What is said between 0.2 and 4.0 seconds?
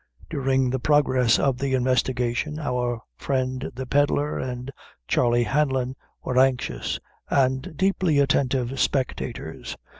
During the progress of the investigation, our friend the